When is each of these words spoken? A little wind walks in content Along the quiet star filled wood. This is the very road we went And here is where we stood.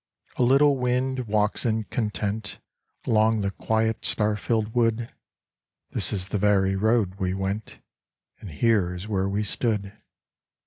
A 0.37 0.41
little 0.41 0.77
wind 0.77 1.27
walks 1.27 1.63
in 1.63 1.83
content 1.83 2.57
Along 3.05 3.41
the 3.41 3.51
quiet 3.51 4.03
star 4.03 4.35
filled 4.35 4.73
wood. 4.73 5.13
This 5.91 6.11
is 6.11 6.29
the 6.29 6.39
very 6.39 6.75
road 6.75 7.19
we 7.19 7.35
went 7.35 7.77
And 8.39 8.49
here 8.49 8.95
is 8.95 9.07
where 9.07 9.29
we 9.29 9.43
stood. 9.43 9.95